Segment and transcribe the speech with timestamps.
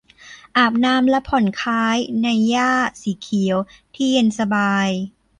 [0.57, 3.57] อาบน้ำและผ่อนคล้ายในหญ้าสีเขียว
[3.93, 4.89] ที่เย็นสบาย